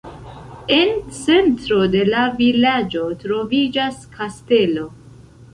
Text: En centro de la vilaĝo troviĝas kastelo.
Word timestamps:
En 0.77 0.93
centro 1.17 1.77
de 1.97 2.01
la 2.13 2.23
vilaĝo 2.41 3.05
troviĝas 3.25 4.03
kastelo. 4.19 4.91